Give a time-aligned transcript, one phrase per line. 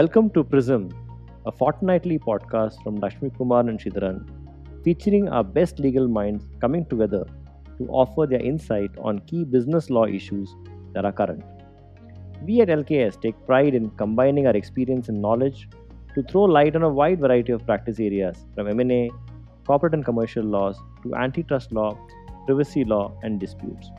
[0.00, 0.88] Welcome to Prism,
[1.44, 4.20] a fortnightly podcast from Lakshmi Kumar and Sridharan,
[4.82, 7.26] featuring our best legal minds coming together
[7.76, 10.54] to offer their insight on key business law issues
[10.94, 11.44] that are current.
[12.46, 15.68] We at LKS take pride in combining our experience and knowledge
[16.14, 19.10] to throw light on a wide variety of practice areas from M&A,
[19.66, 21.90] corporate and commercial laws to antitrust law,
[22.46, 23.90] privacy law, and disputes.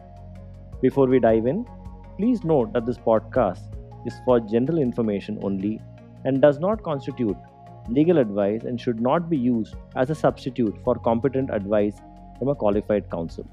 [0.82, 1.64] Before we dive in,
[2.18, 3.78] please note that this podcast
[4.08, 5.80] is for general information only
[6.24, 7.38] and does not constitute
[7.88, 11.96] legal advice and should not be used as a substitute for competent advice
[12.38, 13.46] from a qualified counsel.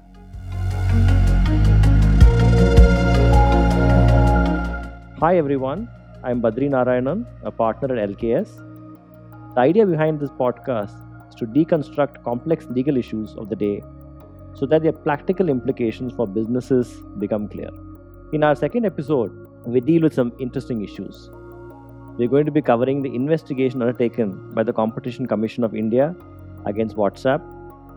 [5.19, 5.89] Hi everyone,
[6.23, 8.49] I'm Badri Narayanan, a partner at LKS.
[9.55, 10.95] The idea behind this podcast
[11.29, 13.81] is to deconstruct complex legal issues of the day
[14.53, 17.69] so that their practical implications for businesses become clear.
[18.31, 21.29] In our second episode, we deal with some interesting issues.
[22.19, 26.13] We're going to be covering the investigation undertaken by the Competition Commission of India
[26.65, 27.39] against WhatsApp.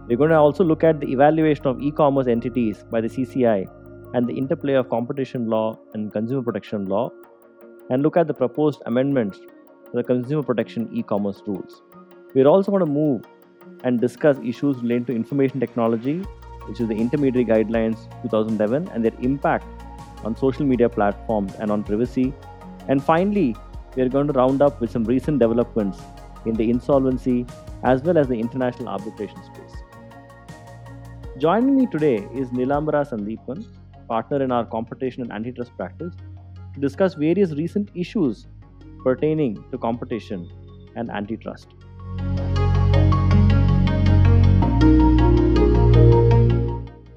[0.07, 3.67] We're going to also look at the evaluation of e commerce entities by the CCI
[4.15, 7.11] and the interplay of competition law and consumer protection law,
[7.91, 11.83] and look at the proposed amendments to the consumer protection e commerce rules.
[12.33, 13.25] We're also going to move
[13.83, 16.19] and discuss issues related to information technology,
[16.69, 19.67] which is the Intermediary Guidelines 2011, and their impact
[20.23, 22.33] on social media platforms and on privacy.
[22.87, 23.57] And finally,
[23.95, 25.99] we are going to round up with some recent developments
[26.47, 27.45] in the insolvency
[27.85, 29.75] as well as the international arbitration space.
[31.39, 33.67] Joining me today is Nilambara Sandeepan,
[34.09, 36.15] partner in our competition and antitrust practice,
[36.75, 38.47] to discuss various recent issues
[39.05, 40.49] pertaining to competition
[40.97, 41.69] and antitrust.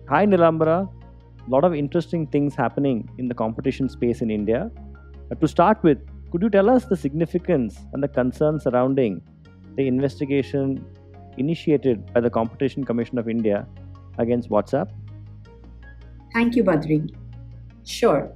[0.09, 4.69] Hi Nilambara, a lot of interesting things happening in the competition space in India.
[5.30, 6.00] But to start with,
[6.31, 9.22] could you tell us the significance and the concerns surrounding
[9.75, 10.86] the investigation
[11.38, 13.68] initiated by the Competition Commission of India
[14.18, 14.90] against WhatsApp?
[16.34, 17.14] Thank you, Badri.
[17.85, 18.31] Sure.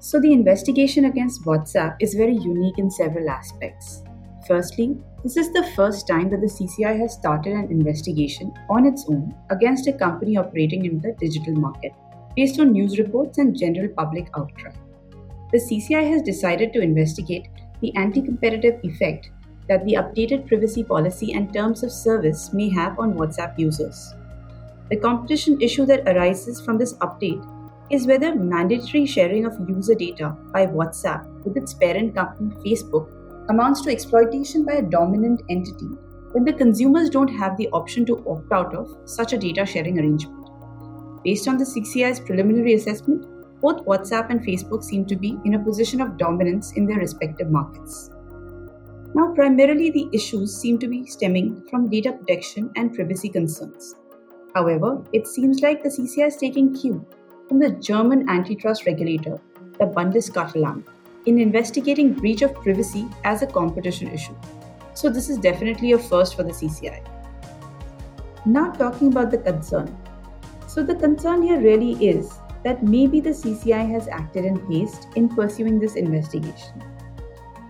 [0.00, 4.02] So, the investigation against WhatsApp is very unique in several aspects.
[4.46, 9.04] Firstly, this is the first time that the CCI has started an investigation on its
[9.08, 11.92] own against a company operating in the digital market
[12.36, 14.72] based on news reports and general public outcry.
[15.50, 17.48] The CCI has decided to investigate
[17.80, 19.30] the anti competitive effect
[19.68, 24.14] that the updated privacy policy and terms of service may have on WhatsApp users.
[24.90, 27.46] The competition issue that arises from this update
[27.90, 33.08] is whether mandatory sharing of user data by WhatsApp with its parent company Facebook
[33.48, 35.88] amounts to exploitation by a dominant entity
[36.32, 39.98] when the consumers don't have the option to opt out of such a data sharing
[39.98, 40.50] arrangement.
[41.24, 43.26] Based on the CCI's preliminary assessment,
[43.60, 47.50] both WhatsApp and Facebook seem to be in a position of dominance in their respective
[47.50, 48.10] markets.
[49.14, 53.94] Now, primarily, the issues seem to be stemming from data protection and privacy concerns.
[54.54, 57.04] However, it seems like the CCI is taking cue
[57.48, 59.40] from the German antitrust regulator,
[59.78, 60.84] the Bundeskartellamt,
[61.26, 64.36] in investigating breach of privacy as a competition issue.
[64.94, 67.06] So, this is definitely a first for the CCI.
[68.44, 69.96] Now, talking about the concern,
[70.68, 72.30] so, the concern here really is
[72.64, 76.82] that maybe the CCI has acted in haste in pursuing this investigation.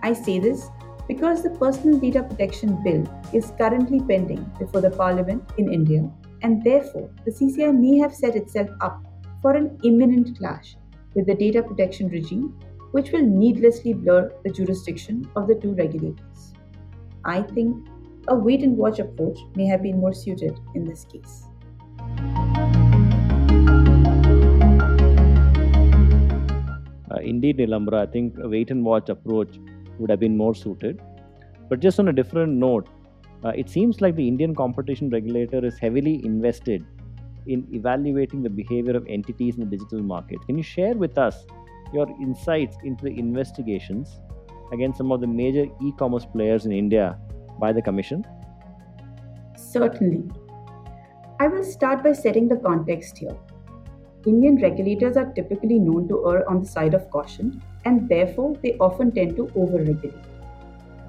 [0.01, 0.69] I say this
[1.07, 6.09] because the Personal Data Protection Bill is currently pending before the Parliament in India,
[6.43, 9.03] and therefore the CCI may have set itself up
[9.41, 10.77] for an imminent clash
[11.15, 12.57] with the data protection regime,
[12.91, 16.53] which will needlessly blur the jurisdiction of the two regulators.
[17.25, 17.87] I think
[18.27, 21.48] a wait and watch approach may have been more suited in this case.
[27.11, 29.59] Uh, indeed, Nilambara, I think a wait and watch approach
[29.97, 31.01] would have been more suited.
[31.69, 32.87] But just on a different note,
[33.43, 36.85] uh, it seems like the Indian competition regulator is heavily invested
[37.47, 40.39] in evaluating the behavior of entities in the digital market.
[40.45, 41.45] Can you share with us
[41.93, 44.19] your insights into the investigations
[44.71, 47.17] against some of the major e commerce players in India
[47.59, 48.25] by the Commission?
[49.57, 50.29] Certainly.
[51.39, 53.37] I will start by setting the context here.
[54.25, 58.75] Indian regulators are typically known to err on the side of caution, and therefore they
[58.79, 60.13] often tend to over regulate.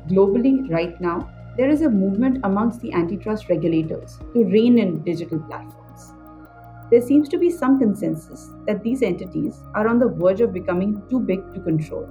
[0.08, 5.40] Globally, right now, there is a movement amongst the antitrust regulators to rein in digital
[5.40, 6.12] platforms.
[6.90, 11.02] There seems to be some consensus that these entities are on the verge of becoming
[11.10, 12.08] too big to control.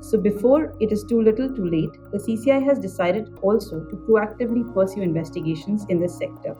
[0.00, 4.72] So, before it is too little too late, the CCI has decided also to proactively
[4.74, 6.56] pursue investigations in this sector.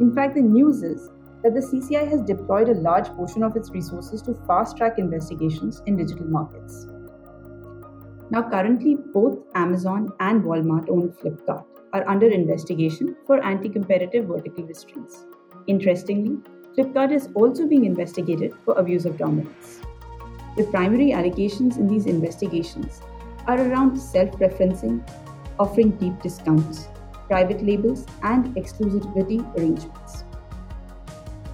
[0.00, 1.10] In fact, the news is
[1.42, 5.82] that the CCI has deployed a large portion of its resources to fast track investigations
[5.86, 6.86] in digital markets.
[8.30, 14.64] Now, currently, both Amazon and Walmart owned Flipkart are under investigation for anti competitive vertical
[14.64, 15.26] restraints.
[15.66, 16.38] Interestingly,
[16.76, 19.80] Flipkart is also being investigated for abuse of dominance.
[20.56, 23.02] The primary allegations in these investigations
[23.46, 25.06] are around self preferencing,
[25.58, 26.88] offering deep discounts,
[27.26, 30.21] private labels, and exclusivity arrangements.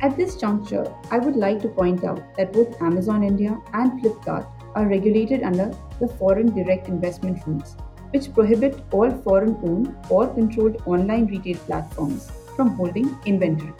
[0.01, 4.47] At this juncture, I would like to point out that both Amazon India and Flipkart
[4.77, 7.77] are regulated under the Foreign Direct Investment Rules,
[8.11, 13.75] which prohibit all foreign owned or controlled online retail platforms from holding inventory.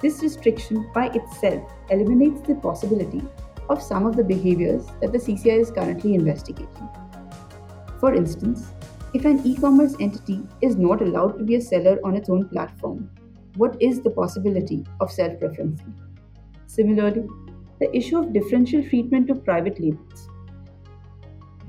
[0.00, 3.22] This restriction by itself eliminates the possibility
[3.68, 6.88] of some of the behaviors that the CCI is currently investigating.
[7.98, 8.70] For instance,
[9.12, 12.48] if an e commerce entity is not allowed to be a seller on its own
[12.48, 13.10] platform,
[13.56, 15.94] what is the possibility of self preferencing.
[16.66, 17.26] Similarly,
[17.80, 20.28] the issue of differential treatment to private labels.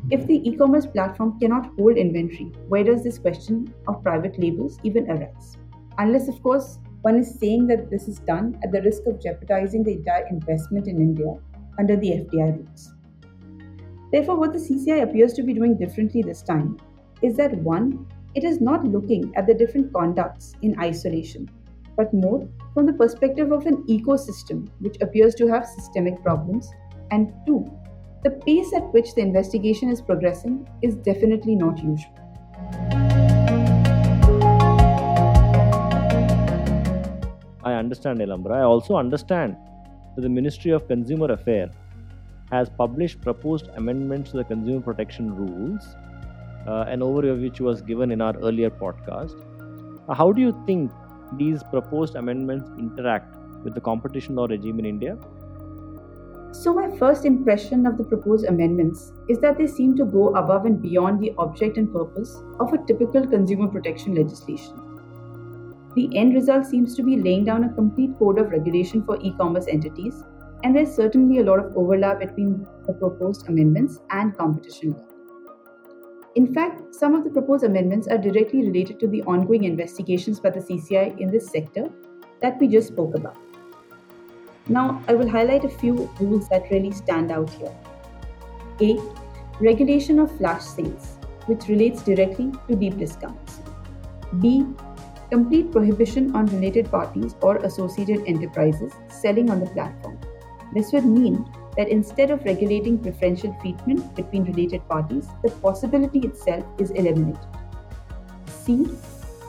[0.09, 4.79] If the e commerce platform cannot hold inventory, where does this question of private labels
[4.83, 5.57] even arise?
[5.97, 9.83] Unless, of course, one is saying that this is done at the risk of jeopardizing
[9.83, 11.37] the entire investment in India
[11.77, 12.93] under the FDI rules.
[14.11, 16.77] Therefore, what the CCI appears to be doing differently this time
[17.21, 21.49] is that one, it is not looking at the different conducts in isolation,
[21.97, 26.69] but more from the perspective of an ecosystem which appears to have systemic problems,
[27.09, 27.65] and two,
[28.23, 32.13] the pace at which the investigation is progressing is definitely not usual.
[37.63, 38.57] I understand, Nilambara.
[38.57, 39.57] I also understand
[40.15, 41.71] that the Ministry of Consumer Affairs
[42.51, 45.83] has published proposed amendments to the consumer protection rules,
[46.67, 49.35] uh, an overview of which was given in our earlier podcast.
[50.15, 50.91] How do you think
[51.33, 55.17] these proposed amendments interact with the competition law regime in India?
[56.51, 60.65] So, my first impression of the proposed amendments is that they seem to go above
[60.65, 64.73] and beyond the object and purpose of a typical consumer protection legislation.
[65.95, 69.33] The end result seems to be laying down a complete code of regulation for e
[69.37, 70.23] commerce entities,
[70.63, 75.06] and there's certainly a lot of overlap between the proposed amendments and competition law.
[76.37, 80.51] In fact, some of the proposed amendments are directly related to the ongoing investigations by
[80.51, 81.89] the CCI in this sector
[82.43, 83.37] that we just spoke about.
[84.67, 87.75] Now, I will highlight a few rules that really stand out here.
[88.81, 88.99] A.
[89.59, 91.17] Regulation of flash sales,
[91.47, 93.61] which relates directly to deep discounts.
[94.39, 94.63] B.
[95.31, 100.19] Complete prohibition on related parties or associated enterprises selling on the platform.
[100.71, 106.65] This would mean that instead of regulating preferential treatment between related parties, the possibility itself
[106.79, 107.39] is eliminated.
[108.47, 108.85] C.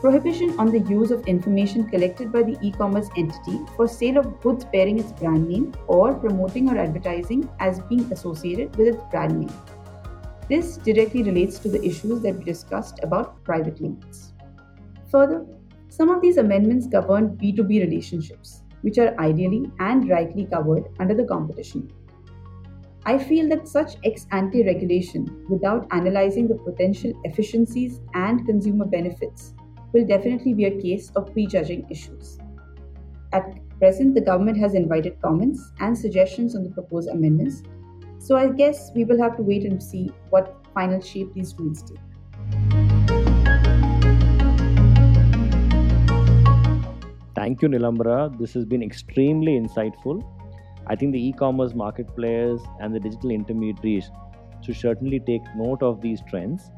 [0.01, 4.41] Prohibition on the use of information collected by the e commerce entity for sale of
[4.41, 9.41] goods bearing its brand name or promoting or advertising as being associated with its brand
[9.41, 9.53] name.
[10.49, 14.35] This directly relates to the issues that we discussed about private limits.
[15.11, 15.45] Further,
[15.89, 21.25] some of these amendments govern B2B relationships, which are ideally and rightly covered under the
[21.25, 21.91] competition
[23.09, 29.55] I feel that such ex ante regulation, without analyzing the potential efficiencies and consumer benefits,
[29.95, 32.38] will definitely be a case of prejudging issues.
[33.33, 33.47] At
[33.79, 37.62] present, the government has invited comments and suggestions on the proposed amendments,
[38.19, 41.81] so I guess we will have to wait and see what final shape these rules
[41.81, 41.97] take.
[47.35, 48.38] Thank you, Nilambara.
[48.38, 50.23] This has been extremely insightful.
[50.88, 54.11] I think the e commerce market players and the digital intermediaries
[54.62, 56.71] should certainly take note of these trends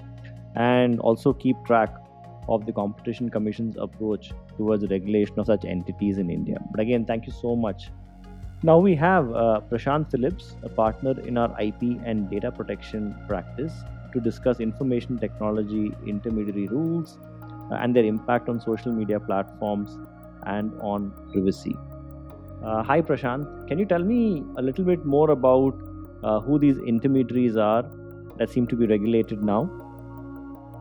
[0.56, 1.94] and also keep track
[2.48, 6.58] of the Competition Commission's approach towards regulation of such entities in India.
[6.70, 7.90] But again, thank you so much.
[8.62, 13.72] Now we have uh, Prashant Phillips, a partner in our IP and data protection practice,
[14.12, 17.18] to discuss information technology intermediary rules
[17.70, 19.96] uh, and their impact on social media platforms
[20.46, 21.76] and on privacy.
[22.62, 23.68] Uh, hi, Prashant.
[23.68, 25.80] Can you tell me a little bit more about
[26.22, 27.84] uh, who these intermediaries are
[28.36, 29.64] that seem to be regulated now?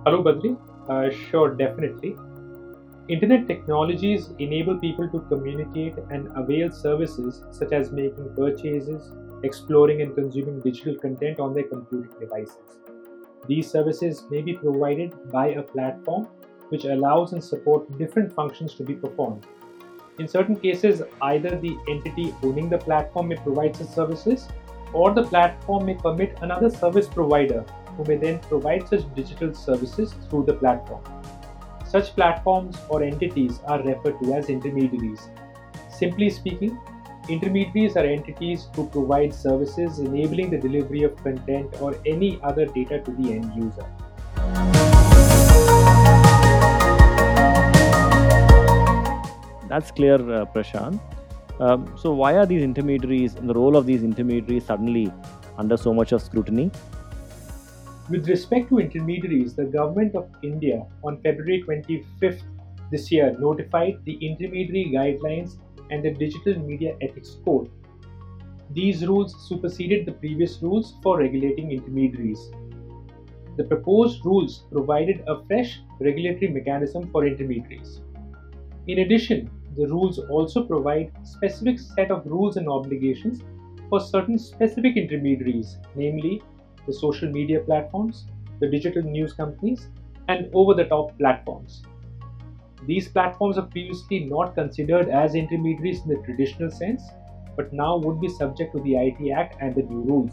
[0.06, 0.58] Hello, Badri.
[0.90, 2.18] Uh, sure, definitely.
[3.08, 10.14] Internet technologies enable people to communicate and avail services such as making purchases, exploring and
[10.14, 12.58] consuming digital content on their computing devices.
[13.48, 16.26] These services may be provided by a platform
[16.68, 19.46] which allows and supports different functions to be performed
[20.20, 24.48] in certain cases, either the entity owning the platform may provide such services,
[24.94, 27.64] or the platform may permit another service provider
[27.96, 31.04] who may then provide such digital services through the platform.
[31.88, 35.30] Such platforms or entities are referred to as intermediaries.
[35.90, 36.78] Simply speaking,
[37.30, 43.00] Intermediaries are entities who provide services enabling the delivery of content or any other data
[43.02, 44.79] to the end user.
[49.80, 51.00] That's clear, uh, Prashant.
[51.62, 55.10] Um, so, why are these intermediaries and the role of these intermediaries suddenly
[55.58, 56.70] under so much of scrutiny?
[58.10, 62.42] With respect to intermediaries, the Government of India on February 25th
[62.92, 65.56] this year notified the Intermediary Guidelines
[65.92, 67.70] and the Digital Media Ethics Code.
[68.72, 72.52] These rules superseded the previous rules for regulating intermediaries.
[73.56, 78.02] The proposed rules provided a fresh regulatory mechanism for intermediaries.
[78.88, 83.42] In addition, the rules also provide specific set of rules and obligations
[83.90, 86.42] for certain specific intermediaries, namely
[86.86, 88.26] the social media platforms,
[88.60, 89.88] the digital news companies,
[90.28, 91.84] and over the top platforms.
[92.86, 97.04] These platforms are previously not considered as intermediaries in the traditional sense,
[97.56, 100.32] but now would be subject to the IT Act and the new rules.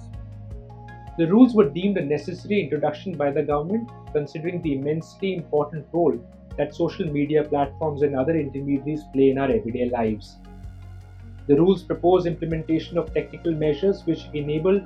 [1.19, 6.19] The rules were deemed a necessary introduction by the government, considering the immensely important role
[6.57, 10.37] that social media platforms and other intermediaries play in our everyday lives.
[11.47, 14.81] The rules propose implementation of technical measures which enable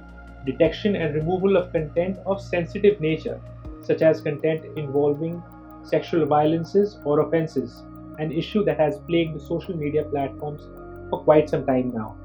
[0.45, 3.41] detection and removal of content of sensitive nature,
[3.83, 5.43] such as content involving
[5.83, 7.83] sexual violences or offenses,
[8.19, 10.69] an issue that has plagued the social media platforms
[11.09, 12.17] for quite some time now.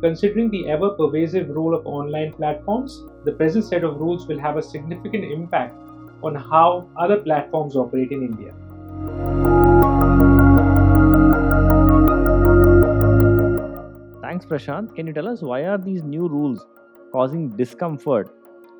[0.00, 4.56] Considering the ever pervasive role of online platforms, the present set of rules will have
[4.56, 5.74] a significant impact
[6.22, 8.54] on how other platforms operate in India.
[14.22, 14.94] Thanks, Prashant.
[14.94, 16.66] Can you tell us why are these new rules
[17.12, 18.30] causing discomfort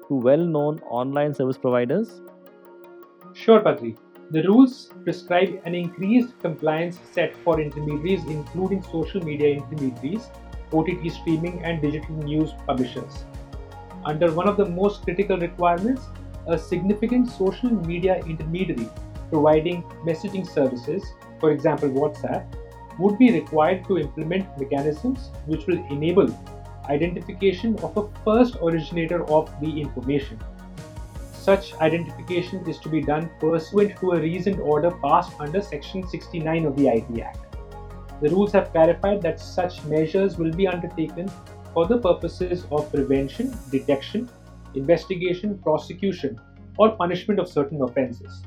[0.09, 2.21] to well-known online service providers?
[3.35, 3.97] Sure, Badri.
[4.30, 10.28] The rules prescribe an increased compliance set for intermediaries, including social media intermediaries,
[10.73, 13.25] OTT streaming, and digital news publishers.
[14.04, 16.09] Under one of the most critical requirements,
[16.49, 18.88] a significant social media intermediary
[19.31, 21.05] providing messaging services,
[21.38, 22.47] for example WhatsApp,
[22.99, 26.28] would be required to implement mechanisms which will enable
[26.88, 30.38] identification of a first originator of the information.
[31.33, 36.64] Such identification is to be done pursuant to a reasoned order passed under Section 69
[36.64, 37.57] of the IT Act.
[38.21, 41.31] The rules have clarified that such measures will be undertaken
[41.73, 44.28] for the purposes of prevention, detection,
[44.79, 46.41] investigation, prosecution,
[46.79, 48.43] or punishment of certain offences.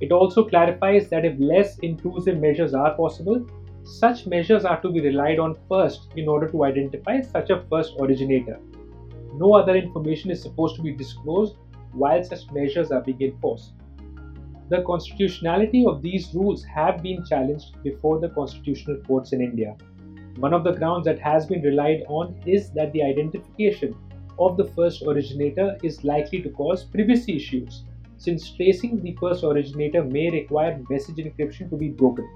[0.00, 3.46] It also clarifies that if less intrusive measures are possible,
[3.84, 7.94] such measures are to be relied on first in order to identify such a first
[8.00, 8.58] originator.
[9.34, 11.56] No other information is supposed to be disclosed
[11.92, 13.72] while such measures are being enforced.
[14.70, 19.76] The constitutionality of these rules have been challenged before the constitutional courts in India.
[20.36, 23.96] One of the grounds that has been relied on is that the identification
[24.40, 27.84] of the first originator is likely to cause privacy issues,
[28.16, 32.26] since tracing the first originator may require message encryption to be broken.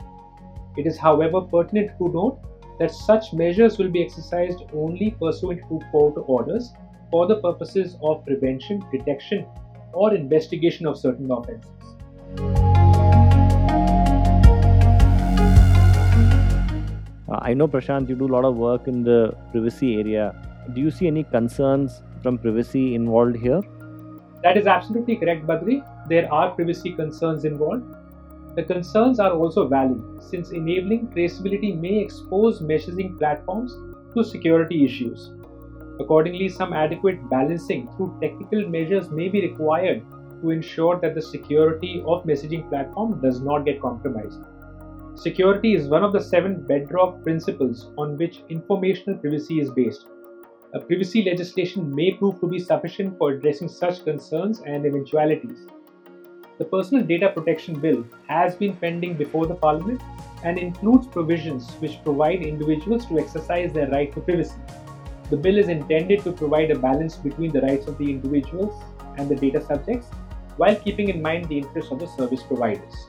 [0.76, 2.38] It is, however, pertinent to note
[2.78, 6.72] that such measures will be exercised only pursuant to court orders
[7.10, 9.46] for the purposes of prevention, detection,
[9.94, 11.70] or investigation of certain offences.
[17.26, 20.34] Uh, I know, Prashant, you do a lot of work in the privacy area.
[20.72, 23.60] Do you see any concerns from privacy involved here?
[24.42, 25.82] That is absolutely correct, Badri.
[26.08, 27.84] There are privacy concerns involved.
[28.56, 33.76] The concerns are also valid since enabling traceability may expose messaging platforms
[34.14, 35.32] to security issues.
[36.00, 40.02] Accordingly, some adequate balancing through technical measures may be required
[40.40, 44.40] to ensure that the security of messaging platform does not get compromised.
[45.14, 50.06] Security is one of the seven bedrock principles on which informational privacy is based.
[50.74, 55.68] A privacy legislation may prove to be sufficient for addressing such concerns and eventualities.
[56.58, 60.02] The Personal Data Protection Bill has been pending before the Parliament
[60.42, 64.58] and includes provisions which provide individuals to exercise their right to privacy.
[65.30, 68.74] The bill is intended to provide a balance between the rights of the individuals
[69.16, 70.08] and the data subjects
[70.56, 73.08] while keeping in mind the interests of the service providers.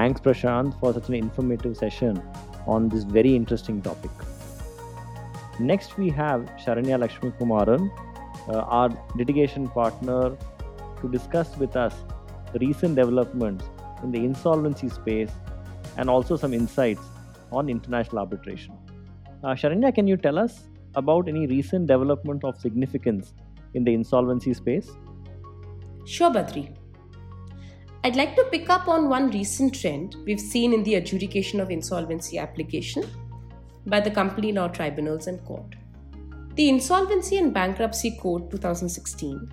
[0.00, 2.22] Thanks, Prashant, for such an informative session
[2.66, 4.10] on this very interesting topic.
[5.58, 7.90] Next, we have Sharanya Lakshmi Kumaran,
[8.48, 10.38] uh, our litigation partner,
[11.02, 11.94] to discuss with us
[12.62, 13.66] recent developments
[14.02, 15.32] in the insolvency space
[15.98, 17.02] and also some insights
[17.52, 18.72] on international arbitration.
[19.44, 20.60] Uh, Sharanya, can you tell us
[20.94, 23.34] about any recent development of significance
[23.74, 24.90] in the insolvency space?
[26.06, 26.79] Sure, Badri.
[28.02, 31.70] I'd like to pick up on one recent trend we've seen in the adjudication of
[31.70, 33.04] insolvency application
[33.84, 35.76] by the company law tribunals and court.
[36.54, 39.52] The Insolvency and Bankruptcy Code 2016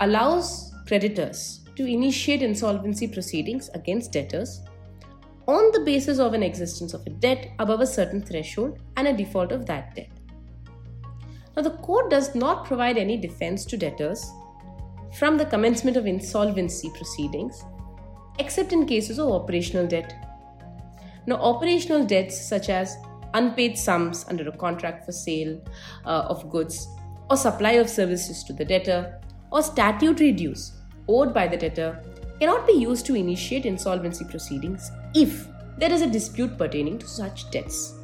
[0.00, 4.60] allows creditors to initiate insolvency proceedings against debtors
[5.48, 9.16] on the basis of an existence of a debt above a certain threshold and a
[9.16, 10.10] default of that debt.
[11.56, 14.30] Now, the court does not provide any defense to debtors
[15.18, 17.64] from the commencement of insolvency proceedings,
[18.38, 20.28] except in cases of operational debt.
[21.26, 22.96] Now, operational debts such as
[23.34, 25.60] unpaid sums under a contract for sale
[26.04, 26.88] uh, of goods,
[27.30, 30.72] or supply of services to the debtor, or statutory dues
[31.08, 32.02] owed by the debtor
[32.40, 35.46] cannot be used to initiate insolvency proceedings if
[35.78, 37.94] there is a dispute pertaining to such debts.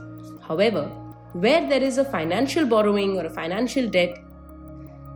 [0.46, 0.84] However,
[1.32, 4.18] where there is a financial borrowing or a financial debt,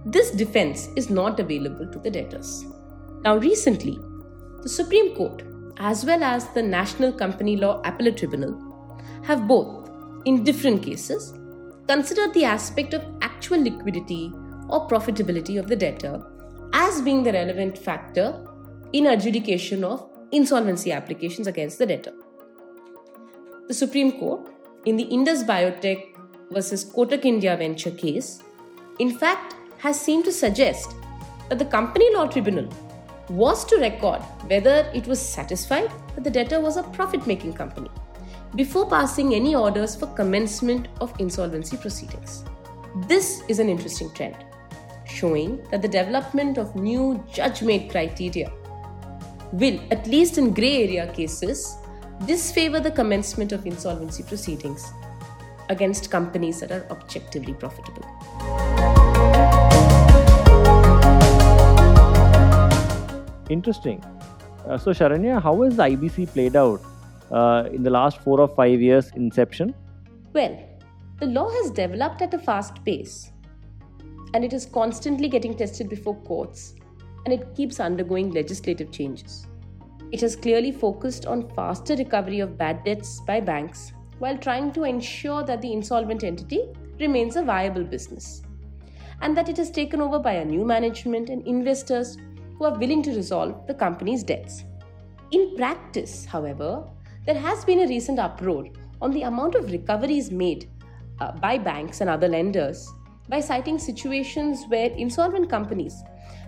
[0.05, 2.65] this defense is not available to the debtors.
[3.23, 3.99] Now, recently,
[4.63, 5.43] the Supreme Court
[5.79, 8.55] as well as the National Company Law Appellate Tribunal
[9.25, 9.91] have both,
[10.25, 11.35] in different cases,
[11.89, 14.33] considered the aspect of actual liquidity
[14.69, 16.25] or profitability of the debtor
[16.73, 18.47] as being the relevant factor
[18.93, 22.13] in adjudication of insolvency applications against the debtor.
[23.69, 24.49] The Supreme Court,
[24.85, 26.17] in the Indus Biotech
[26.51, 28.43] versus Kotak India venture case,
[28.99, 30.95] in fact, has seemed to suggest
[31.49, 32.69] that the Company Law Tribunal
[33.29, 34.21] was to record
[34.51, 37.91] whether it was satisfied that the debtor was a profit making company
[38.55, 42.45] before passing any orders for commencement of insolvency proceedings.
[43.09, 44.37] This is an interesting trend,
[45.05, 48.53] showing that the development of new judge made criteria
[49.51, 51.77] will, at least in grey area cases,
[52.25, 54.93] disfavor the commencement of insolvency proceedings
[55.71, 58.92] against companies that are objectively profitable.
[63.53, 64.03] Interesting.
[64.67, 66.81] Uh, so, Sharanya, how has the IBC played out
[67.31, 69.75] uh, in the last four or five years inception?
[70.33, 70.59] Well,
[71.21, 73.33] the law has developed at a fast pace
[74.35, 76.75] and it is constantly getting tested before courts
[77.25, 79.47] and it keeps undergoing legislative changes.
[80.11, 84.85] It has clearly focused on faster recovery of bad debts by banks while trying to
[84.85, 86.65] ensure that the insolvent entity
[86.99, 88.43] remains a viable business
[89.21, 92.17] and that it is taken over by a new management and investors
[92.57, 94.65] who are willing to resolve the company's debts.
[95.31, 96.85] In practice, however,
[97.25, 98.67] there has been a recent uproar
[99.01, 100.69] on the amount of recoveries made
[101.21, 102.91] uh, by banks and other lenders
[103.29, 106.03] by citing situations where insolvent companies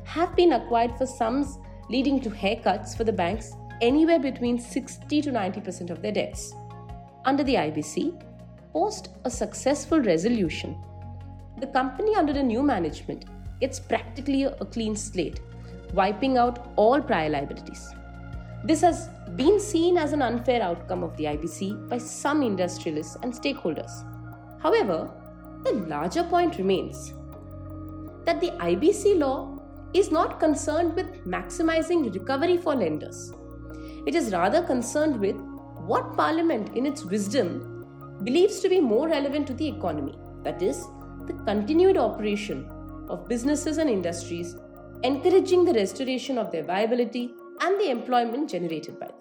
[0.05, 5.31] have been acquired for sums leading to haircuts for the banks anywhere between 60 to
[5.31, 6.55] 90% of their debts.
[7.25, 8.23] Under the IBC,
[8.73, 10.77] post a successful resolution,
[11.61, 13.27] the company under the new management
[13.61, 15.40] gets practically a clean slate,
[15.94, 17.94] wiping out all prior liabilities.
[18.64, 23.33] This has been seen as an unfair outcome of the IBC by some industrialists and
[23.33, 23.92] stakeholders.
[24.62, 25.11] However,
[25.64, 27.12] the larger point remains
[28.24, 29.59] that the IBC law
[29.92, 33.33] is not concerned with maximizing recovery for lenders.
[34.07, 35.37] It is rather concerned with
[35.87, 37.87] what Parliament, in its wisdom,
[38.24, 40.87] believes to be more relevant to the economy that is,
[41.26, 42.68] the continued operation
[43.09, 44.57] of businesses and industries,
[45.05, 49.21] encouraging the restoration of their viability and the employment generated by them.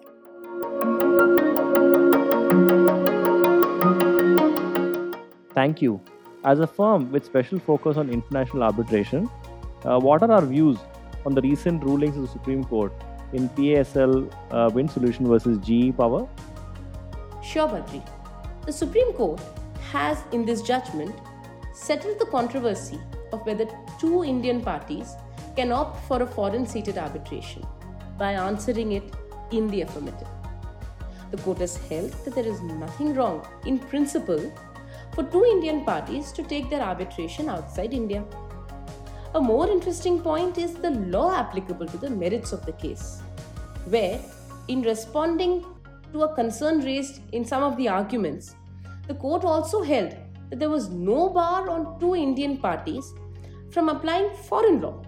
[5.52, 6.00] Thank you.
[6.42, 9.28] As a firm with special focus on international arbitration,
[9.84, 10.78] uh, what are our views
[11.26, 12.92] on the recent rulings of the Supreme Court
[13.34, 16.26] in PASL uh, Wind Solution versus GE Power?
[17.42, 18.02] Sure, Badri.
[18.64, 19.40] The Supreme Court
[19.92, 21.14] has, in this judgment,
[21.74, 22.98] settled the controversy
[23.32, 23.66] of whether
[24.00, 25.14] two Indian parties
[25.56, 27.64] can opt for a foreign seated arbitration
[28.18, 29.14] by answering it
[29.52, 30.28] in the affirmative.
[31.30, 34.52] The court has held that there is nothing wrong, in principle,
[35.14, 38.24] for two Indian parties to take their arbitration outside India.
[39.34, 43.20] A more interesting point is the law applicable to the merits of the case,
[43.86, 44.20] where,
[44.68, 45.64] in responding
[46.12, 48.54] to a concern raised in some of the arguments,
[49.08, 50.14] the court also held
[50.50, 53.12] that there was no bar on two Indian parties
[53.70, 55.03] from applying foreign law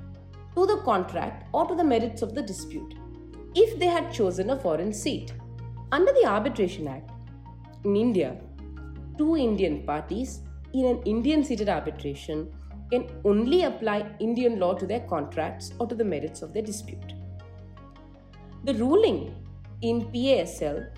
[0.56, 2.94] to the contract or to the merits of the dispute
[3.54, 5.32] if they had chosen a foreign seat.
[5.92, 7.10] Under the Arbitration Act,
[7.84, 8.36] in India,
[9.16, 10.40] two Indian parties
[10.72, 12.52] in an Indian seated arbitration
[12.90, 17.14] can only apply Indian law to their contracts or to the merits of their dispute.
[18.64, 19.34] The ruling
[19.82, 20.88] in PASL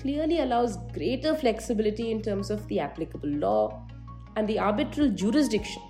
[0.00, 3.86] clearly allows greater flexibility in terms of the applicable law
[4.36, 5.82] and the arbitral jurisdiction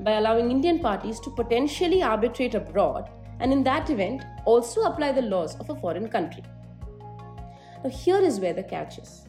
[0.00, 5.22] by allowing Indian parties to potentially arbitrate abroad and in that event also apply the
[5.22, 6.42] laws of a foreign country.
[7.84, 9.28] Now, here is where the catch is.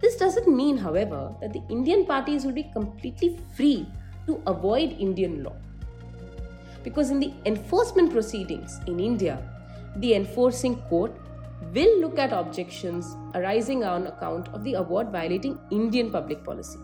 [0.00, 3.88] This doesn't mean, however, that the Indian parties will be completely free
[4.26, 5.56] to avoid Indian law.
[6.84, 9.42] Because in the enforcement proceedings in India,
[9.96, 11.12] the enforcing court
[11.74, 16.78] will look at objections arising on account of the award violating Indian public policy.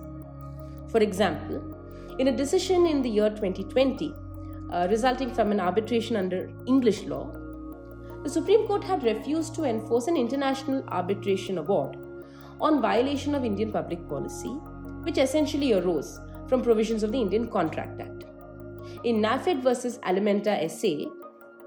[0.88, 1.73] For example,
[2.18, 4.14] in a decision in the year 2020,
[4.72, 7.30] uh, resulting from an arbitration under English law,
[8.22, 11.96] the Supreme Court had refused to enforce an international arbitration award
[12.60, 14.48] on violation of Indian public policy,
[15.02, 18.24] which essentially arose from provisions of the Indian Contract Act.
[19.02, 21.10] In NAFED versus Alimenta SA,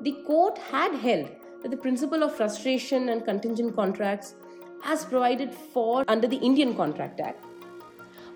[0.01, 1.29] the court had held
[1.61, 4.35] that the principle of frustration and contingent contracts,
[4.85, 7.45] as provided for under the Indian Contract Act,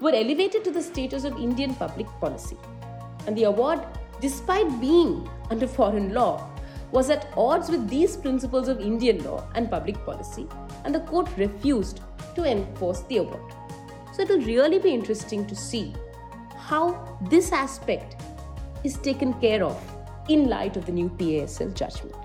[0.02, 2.58] were elevated to the status of Indian public policy.
[3.28, 3.82] And the award,
[4.20, 6.50] despite being under foreign law,
[6.92, 10.48] was at odds with these principles of Indian law and public policy,
[10.84, 12.02] and the court refused
[12.36, 13.54] to enforce the award.
[14.14, 15.94] So it will really be interesting to see
[16.58, 18.16] how this aspect
[18.84, 19.80] is taken care of
[20.28, 22.16] in light of the new PASL judgment.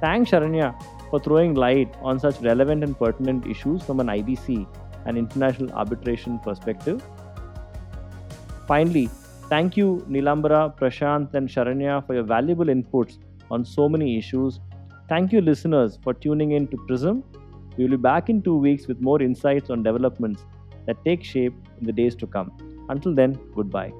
[0.00, 0.74] Thanks, Sharanya,
[1.12, 4.66] for throwing light on such relevant and pertinent issues from an IBC
[5.04, 7.02] and international arbitration perspective.
[8.66, 9.10] Finally,
[9.50, 13.18] thank you, Nilambara, Prashant, and Sharanya, for your valuable inputs
[13.50, 14.58] on so many issues.
[15.10, 17.22] Thank you, listeners, for tuning in to Prism.
[17.76, 20.46] We will be back in two weeks with more insights on developments
[20.86, 22.52] that take shape in the days to come.
[22.88, 23.92] Until then, goodbye.